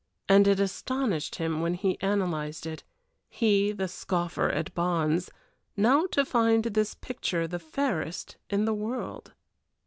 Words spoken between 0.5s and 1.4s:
astonished